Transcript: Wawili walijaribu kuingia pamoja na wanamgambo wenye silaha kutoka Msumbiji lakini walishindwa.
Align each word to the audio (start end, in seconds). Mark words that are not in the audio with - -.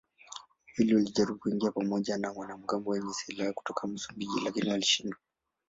Wawili 0.69 0.95
walijaribu 0.95 1.37
kuingia 1.39 1.71
pamoja 1.71 2.17
na 2.17 2.31
wanamgambo 2.31 2.91
wenye 2.91 3.13
silaha 3.13 3.53
kutoka 3.53 3.87
Msumbiji 3.87 4.39
lakini 4.43 4.69
walishindwa. 4.69 5.19